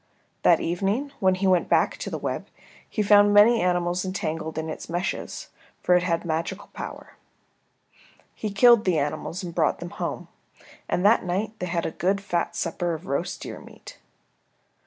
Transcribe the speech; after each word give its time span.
That 0.41 0.59
evening 0.59 1.11
when 1.19 1.35
he 1.35 1.45
went 1.45 1.69
back 1.69 1.97
to 1.97 2.09
the 2.09 2.17
web 2.17 2.47
he 2.89 3.03
found 3.03 3.35
many 3.35 3.61
animals 3.61 4.03
entangled 4.03 4.57
in 4.57 4.67
its 4.67 4.89
meshes, 4.89 5.49
for 5.83 5.93
it 5.95 6.01
had 6.01 6.25
magical 6.25 6.69
power. 6.73 7.17
He 8.33 8.49
killed 8.49 8.85
the 8.85 8.97
animals 8.97 9.43
and 9.43 9.53
brought 9.53 9.77
them 9.77 9.91
home, 9.91 10.27
and 10.89 11.05
that 11.05 11.23
night 11.23 11.53
they 11.59 11.67
had 11.67 11.85
a 11.85 11.91
good 11.91 12.19
fat 12.19 12.55
supper 12.55 12.95
of 12.95 13.05
roast 13.05 13.41
deer 13.43 13.59
meat. 13.59 13.99